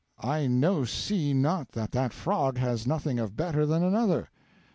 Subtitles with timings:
[0.19, 4.31] I no see not that that frog has nothing of better than another.'